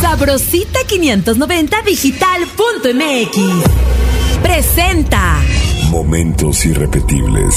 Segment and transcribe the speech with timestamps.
[0.00, 3.36] Sabrosita 590 digital.mx
[4.40, 5.40] presenta
[5.90, 7.54] Momentos irrepetibles.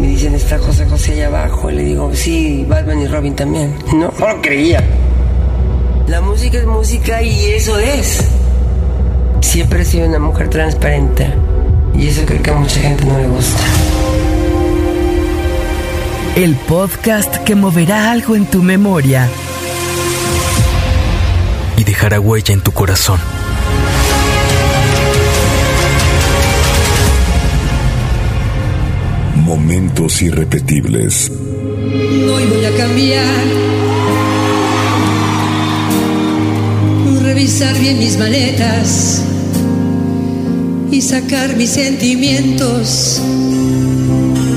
[0.00, 1.70] Me dicen, está José José allá abajo.
[1.70, 3.74] Y le digo, sí, Batman y Robin también.
[3.92, 4.82] No, no lo creía.
[6.06, 8.24] La música es música y eso es.
[9.42, 11.26] Siempre he sido una mujer transparente.
[11.94, 13.62] Y eso creo que a mucha gente no le gusta.
[16.34, 19.28] El podcast que moverá algo en tu memoria
[21.78, 23.20] y dejará huella en tu corazón.
[29.36, 31.30] Momentos irrepetibles.
[31.30, 33.44] Hoy voy a cambiar.
[37.22, 39.22] Revisar bien mis maletas
[40.90, 43.22] y sacar mis sentimientos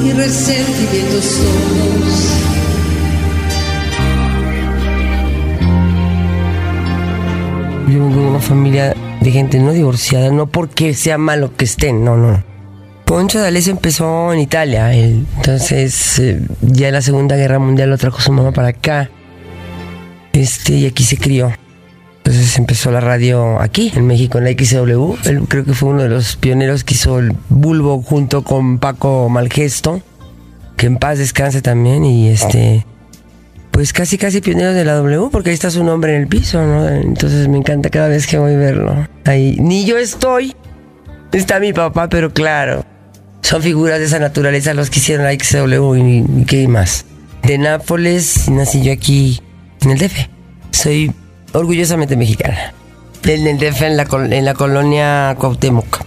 [0.05, 2.40] y resentimientos todos.
[7.87, 12.03] Yo vengo de una familia de gente no divorciada, no porque sea malo que estén,
[12.03, 12.43] no, no.
[13.05, 17.97] Poncho D'Alessio empezó en Italia, él, entonces eh, ya en la Segunda Guerra Mundial lo
[17.97, 19.09] trajo su mamá para acá.
[20.33, 21.51] Este, y aquí se crió.
[22.23, 25.15] Entonces empezó la radio aquí, en México, en la XW.
[25.25, 29.27] Él creo que fue uno de los pioneros que hizo el bulbo junto con Paco
[29.27, 30.01] Malgesto,
[30.77, 32.85] que en paz descanse también, y este
[33.71, 36.61] pues casi casi pionero de la W, porque ahí está su nombre en el piso,
[36.61, 36.87] ¿no?
[36.87, 39.07] Entonces me encanta cada vez que voy a verlo.
[39.25, 40.55] Ahí, ni yo estoy,
[41.31, 42.85] está mi papá, pero claro,
[43.41, 47.05] son figuras de esa naturaleza los que hicieron la XW y, qué más.
[47.43, 49.41] De Nápoles, nací yo aquí
[49.81, 50.27] en el DF.
[50.71, 51.11] Soy
[51.53, 52.73] orgullosamente mexicana.
[53.23, 56.01] En el DF, en la, en la colonia Cuauhtémoc,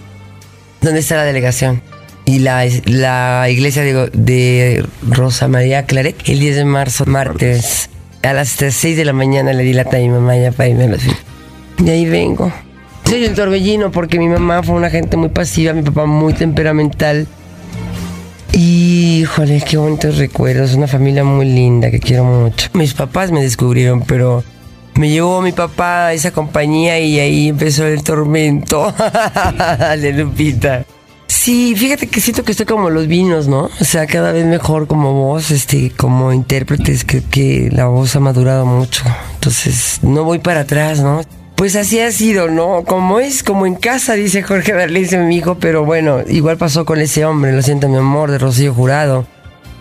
[0.81, 1.81] donde está la delegación
[2.25, 7.89] y la, la iglesia de, de, Rosa María Claret el 10 de marzo, martes,
[8.23, 10.87] a las 6 de la mañana le dilata a mi mamá ya para irme a
[10.87, 11.01] los
[11.83, 12.51] Y ahí vengo.
[13.07, 17.27] Soy un torbellino porque mi mamá fue una gente muy pasiva, mi papá muy temperamental.
[18.51, 20.73] Y, híjole, qué bonitos recuerdos.
[20.73, 22.69] Una familia muy linda que quiero mucho.
[22.73, 24.43] Mis papás me descubrieron, pero
[24.95, 28.91] me llevó mi papá a esa compañía y ahí empezó el tormento.
[29.99, 30.85] de Lupita.
[31.45, 33.69] Sí, fíjate que siento que estoy como los vinos, ¿no?
[33.79, 38.19] O sea, cada vez mejor como voz, este, como intérpretes, que, que la voz ha
[38.19, 39.03] madurado mucho.
[39.35, 41.21] Entonces, no voy para atrás, ¿no?
[41.53, 42.83] Pues así ha sido, ¿no?
[42.83, 46.99] Como es, como en casa, dice Jorge Berlice, mi hijo, pero bueno, igual pasó con
[46.99, 49.27] ese hombre, lo siento, mi amor, de Rocío Jurado.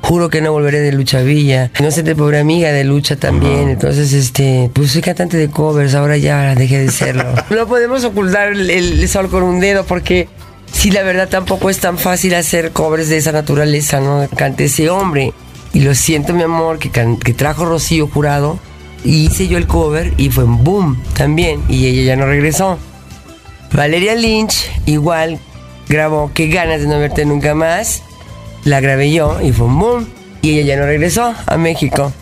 [0.03, 1.71] Juro que no volveré de Lucha Villa.
[1.81, 3.71] No sé, de pobre amiga de Lucha también.
[3.71, 7.25] Entonces, este, pues soy cantante de covers, ahora ya dejé de serlo.
[7.49, 10.29] no podemos ocultar el, el sol con un dedo porque
[10.75, 14.29] sí, la verdad tampoco es tan fácil hacer covers de esa naturaleza, ¿no?
[14.37, 15.33] Cante ese hombre.
[15.73, 18.59] Y lo siento, mi amor, que, que trajo Rocío Jurado.
[19.05, 21.63] Y hice yo el cover y fue un boom también.
[21.69, 22.79] Y ella ya no regresó.
[23.73, 25.39] Valeria Lynch, igual,
[25.89, 28.03] grabó Qué ganas de no verte nunca más.
[28.65, 30.09] La grabé yo y fue un boom.
[30.43, 32.13] Y ella ya no regresó a México.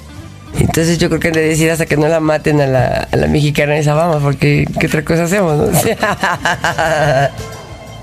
[0.59, 3.27] Entonces yo creo que de decir hasta que no la maten a la, a la
[3.27, 5.59] mexicana esa vamos, porque ¿qué otra cosa hacemos?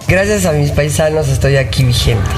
[0.09, 2.31] Gracias a mis paisanos estoy aquí vigente.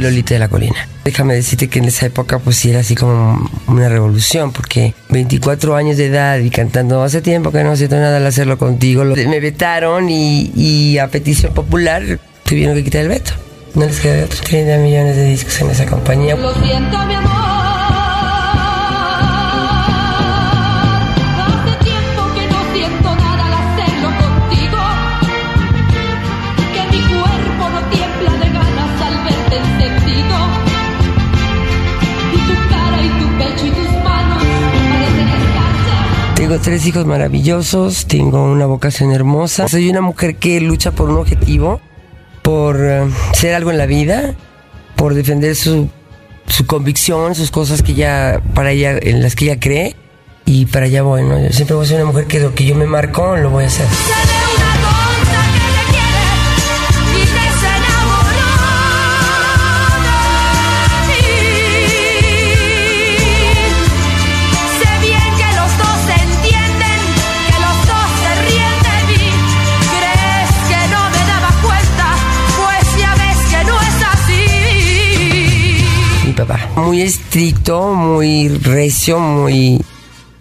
[0.00, 0.88] De Lolita de la Colina.
[1.04, 5.96] Déjame decirte que en esa época pues era así como una revolución, porque 24 años
[5.96, 10.08] de edad y cantando hace tiempo que no siento nada al hacerlo contigo, me vetaron
[10.08, 13.32] y, a petición popular tuvieron que quitar el veto.
[13.74, 16.34] No les queda otros 30 millones de discos en esa compañía.
[16.34, 17.39] Lo siento, mi amor.
[36.62, 39.68] Tres hijos maravillosos, tengo una vocación hermosa.
[39.68, 41.80] Soy una mujer que lucha por un objetivo,
[42.42, 43.02] por eh,
[43.32, 44.34] ser algo en la vida,
[44.96, 45.88] por defender su,
[46.46, 49.96] su convicción, sus cosas que ya, para ella, en las que ella cree.
[50.44, 51.38] Y para allá voy, ¿no?
[51.38, 53.64] Yo siempre voy a ser una mujer que lo que yo me marco lo voy
[53.64, 53.86] a hacer.
[77.94, 79.82] Muy recio, muy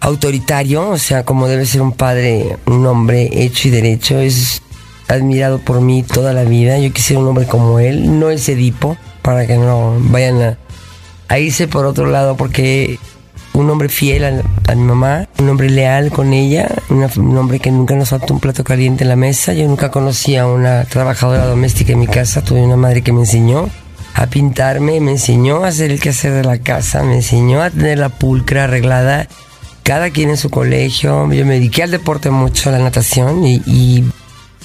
[0.02, 4.62] autoritario, o sea, como debe ser un padre, un hombre hecho y derecho, es
[5.08, 6.78] admirado por mí toda la vida.
[6.78, 10.58] Yo quisiera un hombre como él, no ese Edipo, para que no vayan a,
[11.30, 13.00] a irse por otro lado, porque
[13.54, 17.96] un hombre fiel a, mi mamá, un hombre leal con ella, un hombre que nunca
[17.96, 19.54] nos faltó un plato caliente en la mesa.
[19.54, 23.22] Yo nunca conocí a una trabajadora doméstica en mi casa, tuve una madre que me
[23.22, 23.70] enseñó
[24.14, 28.00] a pintarme, me enseñó a hacer el quehacer de la casa, me enseñó a tener
[28.00, 29.28] la pulcra arreglada,
[29.84, 31.32] cada quien en su colegio.
[31.32, 34.04] Yo me dediqué al deporte mucho, a la natación y,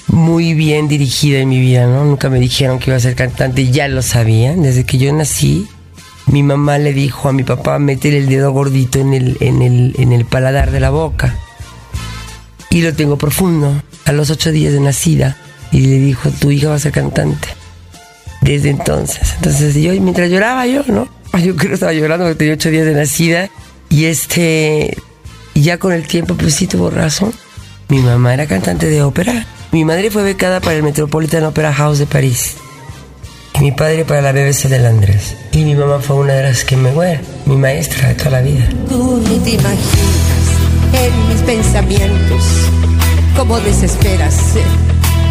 [0.07, 2.05] muy bien dirigida en mi vida, ¿no?
[2.05, 4.55] Nunca me dijeron que iba a ser cantante, ya lo sabía.
[4.55, 5.67] Desde que yo nací,
[6.27, 9.95] mi mamá le dijo a mi papá meter el dedo gordito en el, en el,
[9.97, 11.35] en el paladar de la boca.
[12.69, 15.37] Y lo tengo profundo, a los ocho días de nacida.
[15.71, 17.64] Y le dijo, tu hija va a ser cantante
[18.45, 19.33] desde entonces.
[19.35, 21.07] Entonces yo, mientras lloraba yo, ¿no?
[21.43, 23.49] Yo creo que estaba llorando porque tenía ocho días de nacida
[23.89, 24.97] y este,
[25.53, 27.33] ya con el tiempo pues sí tuvo razón.
[27.89, 29.45] Mi mamá era cantante de ópera.
[29.73, 32.55] Mi madre fue becada para el Metropolitan Opera House de París.
[33.55, 35.35] Y mi padre para la BBC de Londres.
[35.51, 38.41] Y mi mamá fue una de las que me fue mi maestra de toda la
[38.41, 38.69] vida.
[38.87, 40.45] Tú ni te imaginas
[40.93, 42.43] en mis pensamientos
[43.35, 44.37] cómo desesperas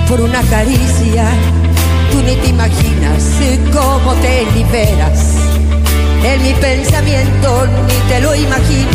[0.08, 1.30] por una caricia
[2.14, 3.40] Tú ni te imaginas
[3.72, 5.34] cómo te liberas.
[6.24, 8.94] En mi pensamiento ni te lo imaginas.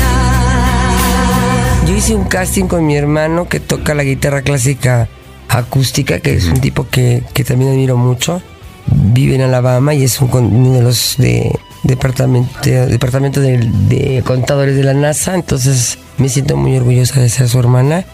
[1.86, 5.10] Yo hice un casting con mi hermano que toca la guitarra clásica
[5.50, 8.42] acústica, que es un tipo que, también admiro mucho.
[8.86, 11.51] Vive en Alabama y es uno de los de
[11.83, 15.36] departamento, departamento de contadores de la NASA.
[15.36, 18.06] Entonces me siento muy orgullosa de ser su hermana.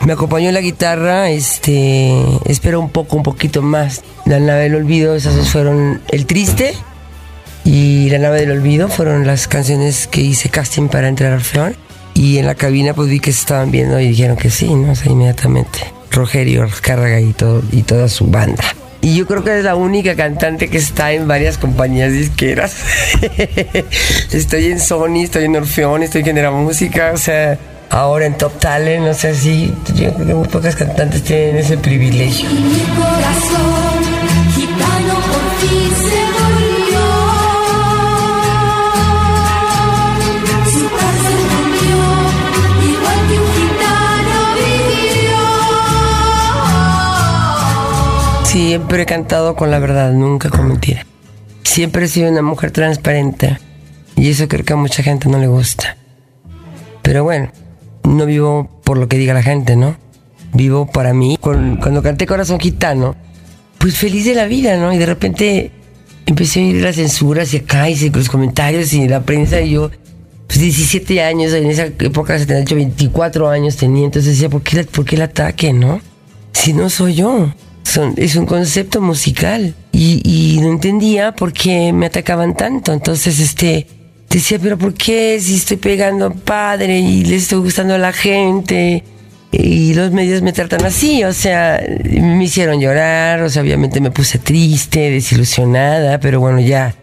[0.00, 2.12] Me acompañó en la guitarra, este,
[2.44, 4.02] espero un poco, un poquito más.
[4.26, 6.74] La nave del olvido, esas fueron El Triste
[7.64, 11.76] y La nave del olvido, fueron las canciones que hice casting para entrar al Orfeón.
[12.12, 14.92] Y en la cabina pues vi que se estaban viendo y dijeron que sí, ¿no?
[14.92, 15.80] O sea, inmediatamente.
[16.10, 18.62] Rogerio Cárraga y, todo, y toda su banda.
[19.00, 22.76] Y yo creo que es la única cantante que está en varias compañías disqueras.
[24.32, 27.58] estoy en Sony, estoy en Orfeón, estoy en Genera Música, o sea,
[27.90, 31.76] ahora en Top Talent, no sé si yo creo que muy pocas cantantes tienen ese
[31.76, 32.48] privilegio.
[48.44, 51.04] Siempre he cantado con la verdad, nunca con mentira.
[51.64, 53.58] Siempre he sido una mujer transparente
[54.14, 55.96] y eso creo que a mucha gente no le gusta.
[57.02, 57.50] Pero bueno,
[58.04, 59.96] no vivo por lo que diga la gente, ¿no?
[60.52, 61.36] Vivo para mí.
[61.40, 63.16] Cuando canté Corazón Gitano,
[63.78, 64.92] pues feliz de la vida, ¿no?
[64.92, 65.70] Y de repente
[66.26, 69.90] empecé a oír las censuras y acá y los comentarios y la prensa y yo,
[70.46, 74.62] pues 17 años, en esa época se tenía hecho 24 años tenía, entonces decía, ¿por
[74.62, 76.00] qué, ¿por qué el ataque, no?
[76.52, 77.52] Si no soy yo.
[77.82, 82.94] Son, es un concepto musical y, y no entendía por qué me atacaban tanto.
[82.94, 83.86] Entonces, este,
[84.38, 89.04] decía, pero ¿por qué si estoy pegando padre y le estoy gustando a la gente?
[89.52, 94.10] Y los medios me tratan así, o sea, me hicieron llorar, o sea, obviamente me
[94.10, 96.96] puse triste, desilusionada, pero bueno, ya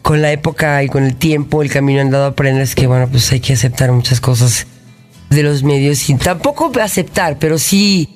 [0.00, 3.40] con la época y con el tiempo, el camino andado aprendes que, bueno, pues hay
[3.40, 4.66] que aceptar muchas cosas
[5.28, 8.08] de los medios y tampoco aceptar, pero sí,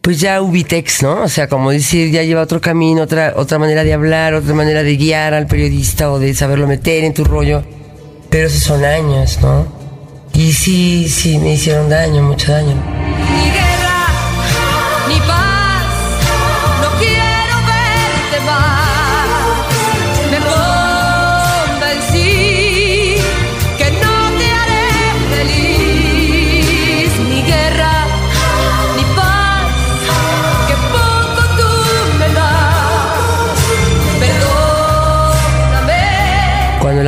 [0.00, 1.22] pues ya ubitex, ¿no?
[1.22, 4.82] O sea, como decir, ya lleva otro camino, otra, otra manera de hablar, otra manera
[4.82, 7.62] de guiar al periodista o de saberlo meter en tu rollo.
[8.32, 9.66] Pero esos son años, ¿no?
[10.32, 13.01] Y sí, sí, me hicieron daño, mucho daño.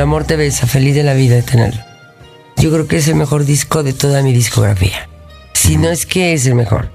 [0.05, 1.81] Amor te besa, feliz de la vida de tenerlo.
[2.57, 5.09] Yo creo que es el mejor disco de toda mi discografía.
[5.53, 6.89] Si no es que es el mejor.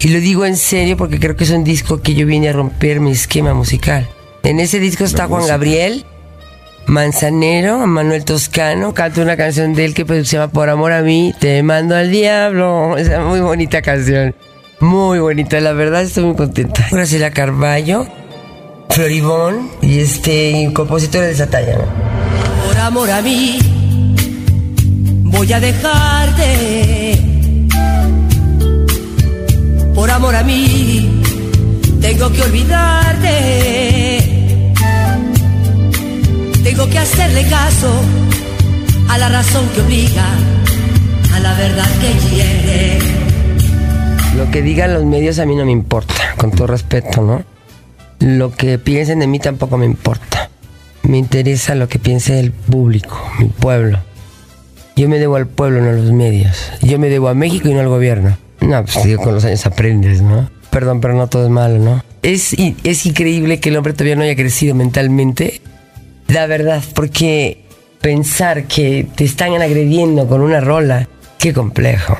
[0.00, 2.52] Y lo digo en serio porque creo que es un disco que yo vine a
[2.52, 4.08] romper mi esquema musical.
[4.42, 6.04] En ese disco está Juan Gabriel,
[6.86, 11.02] Manzanero, Manuel Toscano, canta una canción de él que pues, se llama Por amor a
[11.02, 12.96] mí, te mando al diablo.
[12.98, 14.34] Es una muy bonita canción.
[14.80, 16.86] Muy bonita, la verdad estoy muy contenta.
[16.90, 18.06] Graciela Carballo,
[18.90, 21.76] Floribón y este compositor de esa talla.
[21.76, 21.84] ¿no?
[22.66, 23.58] Por amor a mí,
[25.24, 27.18] voy a dejarte.
[29.94, 31.22] Por amor a mí,
[32.00, 33.24] tengo que olvidarte.
[36.62, 37.92] Tengo tengo que hacerle caso
[39.08, 40.26] a la razón que obliga,
[41.34, 42.98] a la verdad que quiere.
[44.36, 47.53] Lo que digan los medios a mí no me importa, con todo respeto, ¿no?
[48.24, 50.48] Lo que piensen de mí tampoco me importa.
[51.02, 53.98] Me interesa lo que piense el público, mi pueblo.
[54.96, 56.72] Yo me debo al pueblo, no a los medios.
[56.80, 58.38] Yo me debo a México y no al gobierno.
[58.62, 60.48] No, pues digo, con los años aprendes, ¿no?
[60.70, 62.02] Perdón, pero no todo es malo, ¿no?
[62.22, 65.60] Es, es increíble que el hombre todavía no haya crecido mentalmente.
[66.28, 67.62] La verdad, porque
[68.00, 72.16] pensar que te están agrediendo con una rola, qué complejo.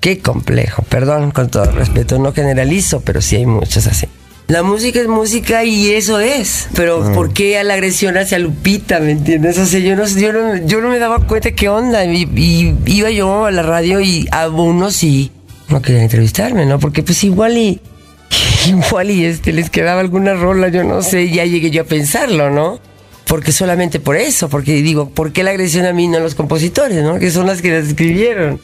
[0.00, 0.82] Qué complejo.
[0.88, 4.06] Perdón, con todo respeto, no generalizo, pero sí hay muchos así.
[4.46, 6.68] La música es música y eso es.
[6.74, 9.56] Pero ¿por qué a la agresión hacia Lupita, me entiendes?
[9.58, 12.04] O sea, yo no, yo no, yo no me daba cuenta qué onda.
[12.04, 15.30] Y, y iba yo a la radio y a unos y
[15.70, 16.78] no querían entrevistarme, ¿no?
[16.78, 17.80] Porque pues igual y...
[18.68, 22.50] Igual y este les quedaba alguna rola, yo no sé, ya llegué yo a pensarlo,
[22.50, 22.80] ¿no?
[23.26, 26.34] Porque solamente por eso, porque digo, ¿por qué la agresión a mí no a los
[26.34, 27.18] compositores, ¿no?
[27.18, 28.60] Que son las que las escribieron.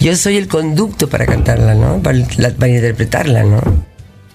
[0.00, 2.02] Yo soy el conducto para cantarla, ¿no?
[2.02, 3.60] Para, la- para interpretarla, ¿no?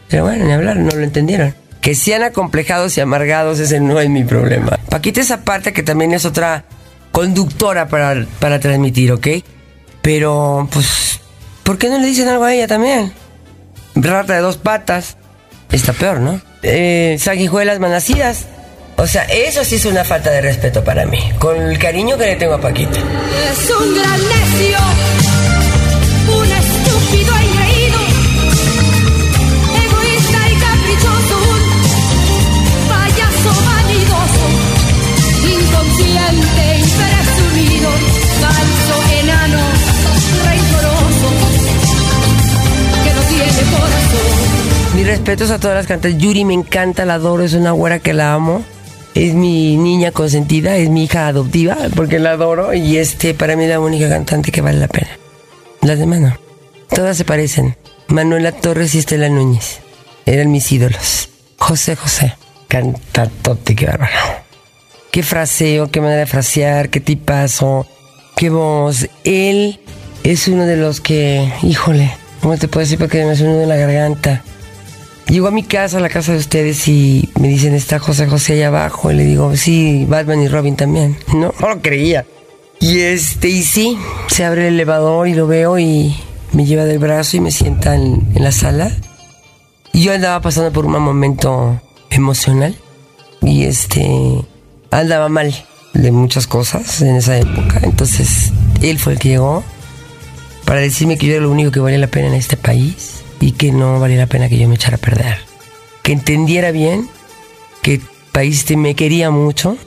[0.10, 1.54] Pero bueno, ni hablar, no lo entendieron.
[1.82, 4.78] Que sean acomplejados y amargados, ese no es mi problema.
[4.90, 6.66] Paquita esa parte que también es otra
[7.12, 9.28] conductora para, para transmitir, ¿ok?
[10.02, 11.20] Pero, pues,
[11.64, 13.12] ¿por qué no le dicen algo a ella también?
[13.96, 15.18] Rata de dos patas.
[15.72, 16.40] Está peor, ¿no?
[16.64, 18.46] Eh, sanguijuelas manacidas.
[18.96, 21.20] O sea, eso sí es una falta de respeto para mí.
[21.38, 22.98] Con el cariño que le tengo a Paquita.
[23.00, 24.78] Es un gran necio,
[45.27, 46.22] respetos a todas las cantantes.
[46.22, 48.63] Yuri me encanta, la adoro, es una güera que la amo.
[49.13, 53.65] Es mi niña consentida, es mi hija adoptiva, porque la adoro y este para mí
[53.65, 55.10] es la única cantante que vale la pena.
[55.81, 56.38] Las demás no.
[56.89, 57.75] Todas se parecen.
[58.07, 59.79] Manuela Torres y Estela Núñez.
[60.25, 61.27] Eran mis ídolos.
[61.57, 62.36] José José.
[62.69, 64.13] Cantatote, qué bárbaro.
[65.12, 67.86] Qué fraseo, qué manera de frasear, qué tipazo,
[68.38, 69.10] qué voz.
[69.25, 69.81] Él
[70.24, 72.98] es uno de los que, híjole, ¿cómo te puedo decir?
[72.98, 74.41] Porque me nudo en la garganta.
[75.29, 78.53] Llego a mi casa, a la casa de ustedes, y me dicen, está José José
[78.53, 79.12] allá abajo.
[79.12, 81.17] Y le digo, sí, Batman y Robin también.
[81.34, 82.25] No, no lo creía.
[82.79, 86.15] Y este, y sí, se abre el elevador y lo veo y
[86.53, 88.91] me lleva del brazo y me sienta en, en la sala.
[89.91, 92.75] Y yo andaba pasando por un momento emocional.
[93.41, 94.07] Y este,
[94.91, 95.53] andaba mal
[95.93, 97.81] de muchas cosas en esa época.
[97.84, 99.63] Entonces, él fue el que llegó
[100.63, 103.17] para decirme que yo era lo único que valía la pena en este país
[103.48, 105.38] y que no valía la pena que yo me echara a perder.
[106.04, 107.08] Que entendiera bien
[107.82, 108.01] que el
[108.34, 109.77] país me quería mucho,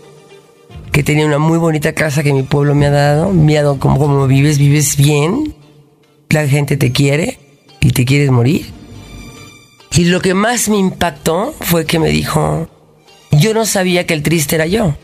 [0.93, 4.27] que tenía una muy bonita casa que mi pueblo me ha dado, me como, como
[4.27, 5.55] vives, vives bien,
[6.31, 7.39] la gente te quiere
[7.81, 8.65] y te quieres morir.
[9.95, 12.67] Y lo que más me impactó fue que me dijo,
[13.31, 14.95] yo no sabía que el triste era yo,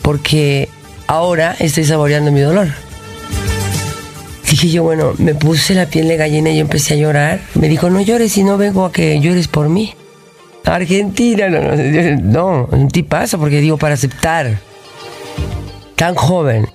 [0.00, 0.70] porque
[1.06, 2.68] ahora estoy saboreando mi dolor.
[4.50, 7.40] Dije yo, bueno, me puse la piel de gallina y yo empecé a llorar.
[7.54, 9.94] Me dijo, no llores y no vengo a que llores por mí.
[10.64, 14.58] Argentina, no, no, no, un tipazo, porque digo, para aceptar
[15.96, 16.68] tan joven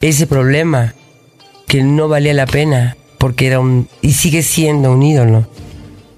[0.00, 0.94] ese problema
[1.66, 5.46] que no valía la pena, porque era un, y sigue siendo un ídolo,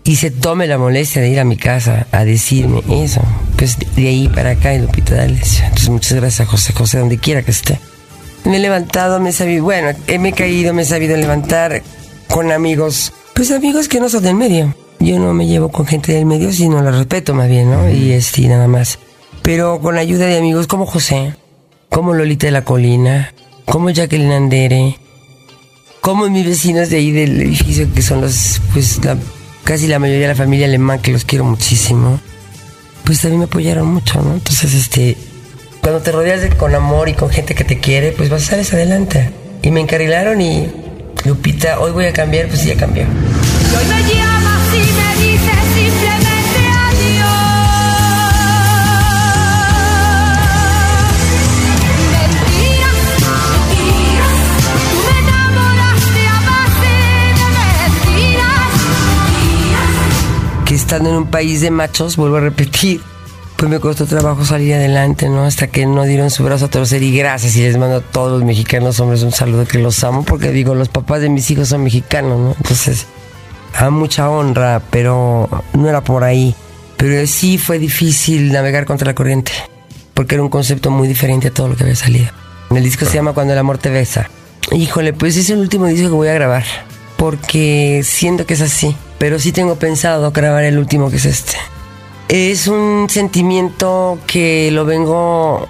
[0.05, 3.23] y se tome la molestia de ir a mi casa a decirme eso,
[3.57, 5.65] pues de ahí para acá, y Lupita D'Alessio.
[5.65, 7.79] Entonces, muchas gracias, José José, donde quiera que esté.
[8.45, 11.83] Me he levantado, me he sabido, bueno, he- me he caído, me he sabido levantar
[12.29, 14.75] con amigos, pues amigos que no son del medio.
[14.99, 17.91] Yo no me llevo con gente del medio, sino la respeto más bien, ¿no?
[17.91, 18.99] Y este, nada más.
[19.43, 21.35] Pero con la ayuda de amigos como José,
[21.89, 23.33] como Lolita de la Colina,
[23.65, 24.97] como Jacqueline Andere,
[26.01, 29.17] como mis vecinos de ahí del edificio, que son los, pues, la-
[29.65, 32.21] casi la mayoría de la familia alemán, que los quiero muchísimo,
[33.05, 34.35] pues también me apoyaron mucho, ¿no?
[34.35, 35.17] Entonces, este,
[35.83, 38.47] cuando te rodeas de- con amor y con gente que te quiere, pues vas a
[38.53, 39.31] sales adelante.
[39.63, 40.69] Y me encarrilaron y,
[41.25, 43.03] Lupita, hoy voy a cambiar, pues ya cambió.
[43.03, 47.33] Y hoy me llamas y me dices simplemente adiós.
[52.13, 54.39] Mentiras, mentiras,
[54.93, 56.93] tú me enamoraste a base
[57.39, 57.47] de
[57.83, 58.73] mentiras,
[59.35, 60.65] mentiras.
[60.65, 63.01] que estando en un país de machos, vuelvo a repetir,
[63.63, 65.45] pues me costó trabajo salir adelante, ¿no?
[65.45, 68.33] Hasta que no dieron su brazo a torcer y gracias y les mando a todos
[68.33, 71.69] los mexicanos hombres un saludo que los amo porque digo, los papás de mis hijos
[71.69, 72.57] son mexicanos, ¿no?
[72.57, 73.07] Entonces,
[73.79, 76.57] a mucha honra, pero no era por ahí.
[76.97, 79.53] Pero sí fue difícil navegar contra la corriente.
[80.13, 82.33] porque era un concepto muy diferente a todo lo que había salido.
[82.75, 84.29] El disco se llama Cuando el amor te besa.
[84.73, 86.65] Híjole, pues es el último disco que voy a grabar,
[87.17, 91.59] porque siento que es así, pero sí tengo pensado grabar el último que es este.
[92.33, 95.69] Es un sentimiento que lo vengo,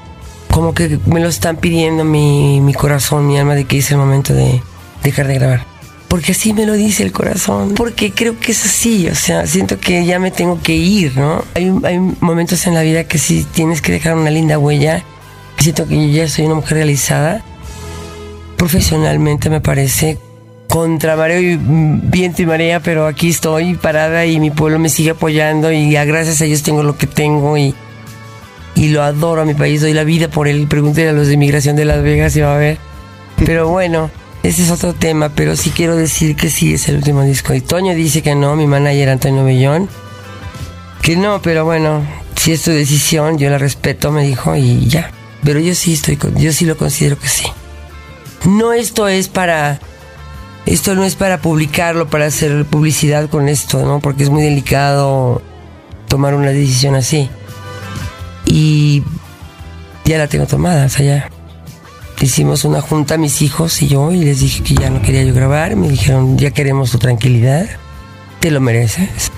[0.49, 3.97] como que me lo están pidiendo mi, mi corazón, mi alma, de que es el
[3.97, 4.63] momento de
[5.03, 5.67] dejar de grabar.
[6.07, 7.75] Porque así me lo dice el corazón.
[7.75, 9.09] Porque creo que es así.
[9.09, 11.45] O sea, siento que ya me tengo que ir, ¿no?
[11.57, 15.05] Hay, hay momentos en la vida que sí tienes que dejar una linda huella.
[15.59, 17.43] Siento que yo ya soy una mujer realizada.
[18.57, 20.17] Profesionalmente me parece.
[20.73, 25.11] Contra mareo y viento y marea, pero aquí estoy parada y mi pueblo me sigue
[25.11, 27.75] apoyando y gracias a ellos tengo lo que tengo y,
[28.75, 30.67] y lo adoro a mi país, doy la vida por él.
[30.69, 32.79] Pregúntenle a los de inmigración de Las Vegas si va a ver.
[33.45, 34.11] Pero bueno,
[34.43, 37.53] ese es otro tema, pero sí quiero decir que sí es el último disco.
[37.53, 39.91] Y Toño dice que no, mi manager Antonio Bellón.
[41.03, 42.03] Que no, pero bueno,
[42.35, 45.11] si es tu decisión, yo la respeto, me dijo, y ya.
[45.45, 47.45] Pero yo sí estoy, yo sí lo considero que sí.
[48.47, 49.81] No esto es para,
[50.67, 54.01] esto no es para publicarlo, para hacer publicidad con esto, ¿no?
[54.01, 55.43] Porque es muy delicado
[56.09, 57.29] tomar una decisión así.
[58.47, 59.03] Y
[60.05, 61.31] ya la tengo tomada, o sea, ya.
[62.21, 65.35] Hicimos una junta mis hijos y yo y les dije que ya no quería yo
[65.35, 65.75] grabar.
[65.75, 67.67] Me dijeron, ya queremos tu tranquilidad.
[68.39, 69.33] Te lo mereces.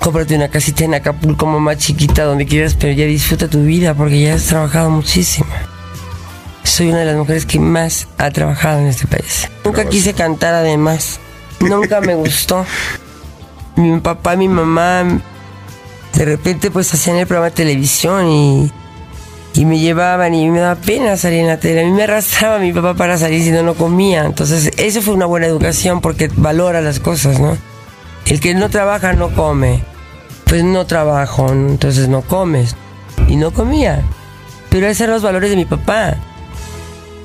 [0.00, 4.20] Cómprate una casita en Acapulco, mamá chiquita, donde quieras, pero ya disfruta tu vida porque
[4.22, 5.48] ya has trabajado muchísimo.
[6.64, 9.48] Soy una de las mujeres que más ha trabajado en este país.
[9.64, 11.20] Nunca quise cantar además.
[11.60, 12.66] Nunca me gustó.
[13.76, 15.20] Mi papá, mi mamá,
[16.12, 18.72] de repente pues hacían el programa de televisión y
[19.56, 21.82] y me llevaban y me daba pena salir en la tele.
[21.82, 24.24] A mí me arrastraba mi papá para salir si no, no comía.
[24.24, 27.56] Entonces, eso fue una buena educación porque valora las cosas, ¿no?
[28.26, 29.82] El que no trabaja no come.
[30.46, 32.74] Pues no trabajo, entonces no comes.
[33.28, 34.02] Y no comía.
[34.70, 36.16] Pero esos eran los valores de mi papá.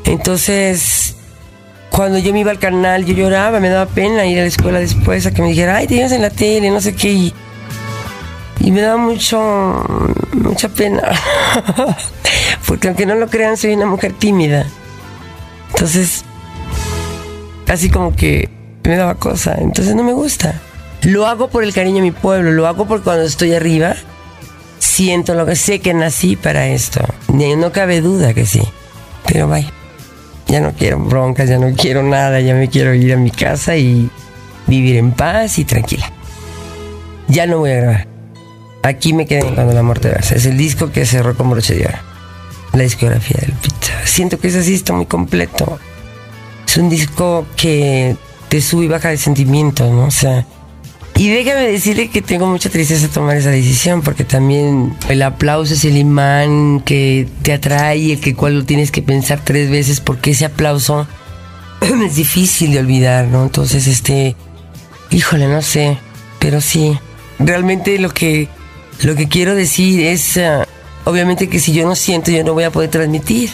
[0.10, 1.14] Entonces,
[1.92, 4.80] cuando yo me iba al canal, yo lloraba, me daba pena ir a la escuela
[4.80, 7.12] después a que me dijera, ay, te ibas en la tele, no sé qué.
[7.12, 9.86] Y, me daba mucho,
[10.34, 11.04] mucha pena.
[12.68, 14.66] Porque aunque no lo crean, soy una mujer tímida.
[15.74, 16.24] Entonces,
[17.68, 18.50] así como que
[18.84, 19.58] me daba cosa.
[19.60, 20.60] Entonces no me gusta.
[21.04, 22.52] Lo hago por el cariño a mi pueblo.
[22.52, 23.96] Lo hago porque cuando estoy arriba,
[24.80, 27.02] siento lo que sé que nací para esto.
[27.28, 28.64] No cabe duda que sí.
[29.26, 29.72] Pero vaya,
[30.50, 32.42] ya no quiero broncas, ya no quiero nada.
[32.42, 34.10] Ya me quiero ir a mi casa y
[34.68, 36.12] vivir en paz y tranquila.
[37.28, 38.08] Ya no voy a grabar.
[38.82, 40.36] Aquí me quedé cuando la muerte besa.
[40.36, 41.98] Es el disco que cerró con broche de oro.
[42.74, 43.94] La discografía del Pizza.
[44.06, 45.80] Siento que es así, está muy completo.
[46.66, 48.16] Es un disco que
[48.48, 50.06] te sube y baja de sentimientos, ¿no?
[50.06, 50.46] O sea.
[51.20, 55.84] Y déjame decirle que tengo mucha tristeza tomar esa decisión, porque también el aplauso es
[55.84, 60.32] el imán que te atrae el que cual lo tienes que pensar tres veces, porque
[60.32, 61.06] ese aplauso
[61.82, 63.44] es difícil de olvidar, ¿no?
[63.44, 64.38] Entonces, este.
[65.12, 65.98] Híjole, no sé.
[66.40, 66.98] Pero sí.
[67.38, 68.48] Realmente lo que.
[69.02, 70.38] Lo que quiero decir es.
[70.38, 70.66] ah,
[71.04, 73.50] obviamente que si yo no siento, yo no voy a poder transmitir.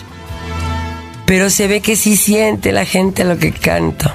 [1.25, 4.13] Pero se ve que sí siente la gente lo que canto.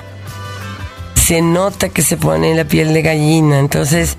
[1.31, 3.61] Se nota que se pone la piel de gallina.
[3.61, 4.16] Entonces,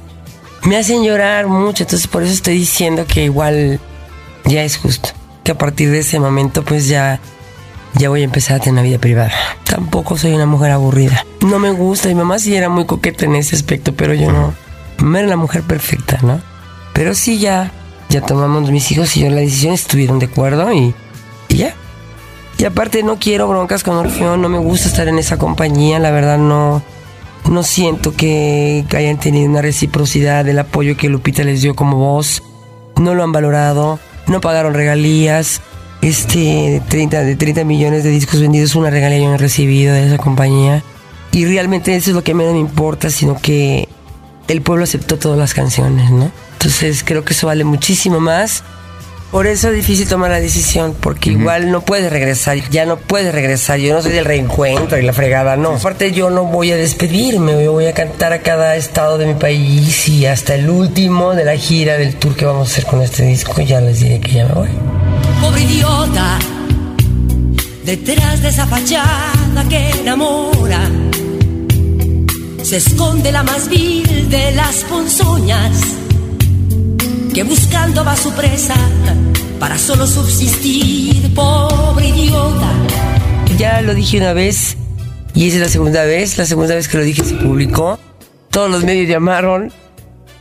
[0.63, 1.83] me hacen llorar mucho.
[1.83, 3.81] Entonces, por eso estoy diciendo que igual
[4.45, 5.09] ya es justo.
[5.43, 7.19] Que a partir de ese momento, pues ya,
[7.95, 9.33] ya voy a empezar a tener una vida privada.
[9.65, 11.25] Tampoco soy una mujer aburrida.
[11.41, 12.07] No me gusta.
[12.07, 14.53] Mi mamá sí era muy coqueta en ese aspecto, pero yo no.
[14.99, 16.39] Mamá era la mujer perfecta, ¿no?
[16.93, 17.73] Pero sí ya,
[18.07, 20.95] ya tomamos mis hijos y yo la decisión, estuvieron de acuerdo y,
[21.49, 21.75] y ya.
[22.57, 26.11] Y aparte no quiero broncas con Orfeón, no me gusta estar en esa compañía, la
[26.11, 26.81] verdad no,
[27.49, 32.43] no siento que hayan tenido una reciprocidad del apoyo que Lupita les dio como voz.
[32.97, 35.61] No lo han valorado, no pagaron regalías.
[36.01, 40.07] Este 30, de 30 millones de discos vendidos, una regalía yo no he recibido de
[40.07, 40.83] esa compañía.
[41.31, 43.87] Y realmente eso es lo que menos me importa, sino que
[44.47, 46.31] el pueblo aceptó todas las canciones, ¿no?
[46.53, 48.63] Entonces creo que eso vale muchísimo más.
[49.31, 53.33] Por eso es difícil tomar la decisión, porque igual no puedes regresar, ya no puedes
[53.33, 53.79] regresar.
[53.79, 55.69] Yo no soy del reencuentro y la fregada, no.
[55.69, 59.35] Aparte, yo no voy a despedirme, yo voy a cantar a cada estado de mi
[59.35, 63.01] país y hasta el último de la gira del tour que vamos a hacer con
[63.01, 63.61] este disco.
[63.61, 64.69] Ya les diré que ya me voy.
[65.39, 66.37] Pobre idiota,
[67.85, 69.31] detrás de esa fachada
[69.69, 70.89] que enamora,
[72.63, 75.71] se esconde la más vil de las ponzoñas,
[77.33, 78.75] que buscando va su presa
[79.59, 81.33] para solo subsistir.
[81.33, 82.71] Pobre idiota.
[83.57, 84.77] Ya lo dije una vez
[85.33, 86.37] y esa es la segunda vez.
[86.37, 87.99] La segunda vez que lo dije se publicó.
[88.49, 89.71] Todos los medios llamaron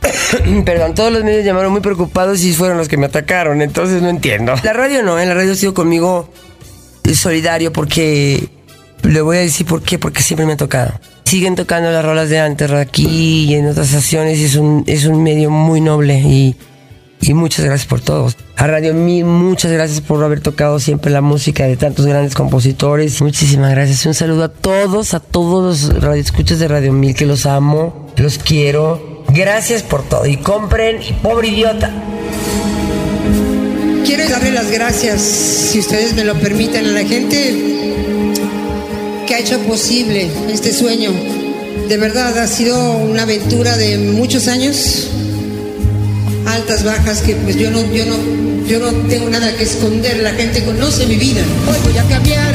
[0.65, 4.09] Perdón, todos los medios llamaron muy preocupados y fueron los que me atacaron, entonces no
[4.09, 4.55] entiendo.
[4.63, 6.29] La radio no, en la radio ha sido conmigo
[7.13, 8.49] solidario porque
[9.03, 10.99] le voy a decir por qué, porque siempre me ha tocado.
[11.25, 15.21] Siguen tocando las rolas de antes aquí y en otras estaciones es un, es un
[15.21, 16.55] medio muy noble y,
[17.21, 18.31] y muchas gracias por todo.
[18.57, 23.21] A Radio Mil, muchas gracias por haber tocado siempre la música de tantos grandes compositores.
[23.21, 24.05] Muchísimas gracias.
[24.05, 28.37] Un saludo a todos, a todos los radioescuchas de Radio Mil que los amo, los
[28.37, 29.23] quiero.
[29.29, 31.91] Gracias por todo y compren, y pobre idiota.
[34.05, 37.55] Quiero darle las gracias, si ustedes me lo permiten, a la gente
[39.25, 41.11] que ha hecho posible este sueño.
[41.87, 45.09] De verdad ha sido una aventura de muchos años,
[46.51, 48.17] altas, bajas, que pues yo no, yo no,
[48.67, 50.17] yo no tengo nada que esconder.
[50.17, 51.41] La gente conoce mi vida.
[51.67, 52.53] Hoy voy a cambiar,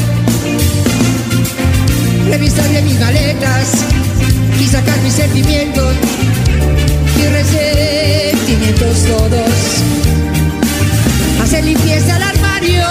[2.28, 3.68] revisar mis maletas
[4.60, 5.94] y sacar mis sentimientos
[7.18, 9.50] y resentimientos todos.
[11.42, 12.82] Hacer limpieza al armario,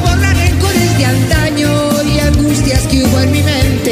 [0.00, 3.83] borrar rencores de antaño y angustias que hubo en mi mente.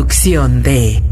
[0.00, 1.02] Producción de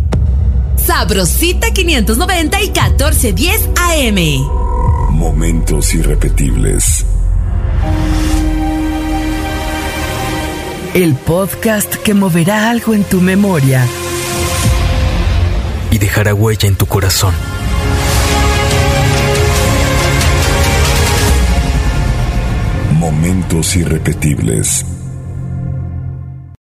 [0.76, 5.10] Sabrosita 590 y 1410 AM.
[5.10, 7.04] Momentos irrepetibles.
[10.94, 13.86] El podcast que moverá algo en tu memoria.
[15.90, 17.34] Y dejará huella en tu corazón.
[22.94, 24.86] Momentos irrepetibles.